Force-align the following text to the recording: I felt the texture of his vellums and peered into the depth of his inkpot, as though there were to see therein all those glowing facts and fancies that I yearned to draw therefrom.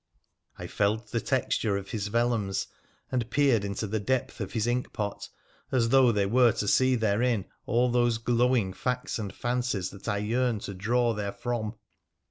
I 0.57 0.65
felt 0.65 1.11
the 1.11 1.19
texture 1.21 1.77
of 1.77 1.91
his 1.91 2.07
vellums 2.09 2.65
and 3.11 3.29
peered 3.29 3.63
into 3.63 3.85
the 3.85 3.99
depth 3.99 4.41
of 4.41 4.53
his 4.53 4.65
inkpot, 4.65 5.29
as 5.71 5.89
though 5.89 6.11
there 6.11 6.27
were 6.27 6.53
to 6.53 6.67
see 6.67 6.95
therein 6.95 7.45
all 7.67 7.91
those 7.91 8.17
glowing 8.17 8.73
facts 8.73 9.19
and 9.19 9.31
fancies 9.31 9.91
that 9.91 10.07
I 10.07 10.17
yearned 10.17 10.61
to 10.61 10.73
draw 10.73 11.13
therefrom. 11.15 11.75